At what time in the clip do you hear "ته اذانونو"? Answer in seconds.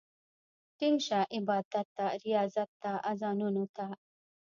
2.81-3.63